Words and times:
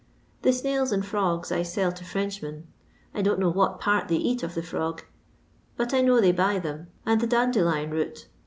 "The 0.41 0.51
snails 0.51 0.91
and 0.91 1.05
frogs 1.05 1.51
I 1.51 1.61
sell 1.61 1.91
to 1.91 2.03
Frenchmen. 2.03 2.65
I 3.13 3.21
don't 3.21 3.37
know 3.39 3.51
what 3.51 3.79
part 3.79 4.07
they 4.07 4.15
eat 4.15 4.41
of 4.41 4.55
the 4.55 4.63
frog, 4.63 5.03
but 5.77 5.93
I 5.93 6.01
know 6.01 6.19
they 6.19 6.31
buy 6.31 6.57
them, 6.57 6.87
and 7.05 7.21
the 7.21 7.27
dandelion 7.27 7.91
root. 7.91 8.27